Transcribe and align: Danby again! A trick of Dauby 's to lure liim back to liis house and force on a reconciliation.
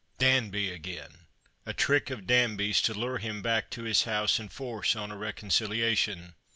Danby 0.17 0.71
again! 0.71 1.27
A 1.63 1.73
trick 1.75 2.09
of 2.09 2.25
Dauby 2.25 2.73
's 2.73 2.81
to 2.81 2.93
lure 2.95 3.19
liim 3.19 3.43
back 3.43 3.69
to 3.69 3.83
liis 3.83 4.05
house 4.05 4.39
and 4.39 4.51
force 4.51 4.95
on 4.95 5.11
a 5.11 5.15
reconciliation. 5.15 6.33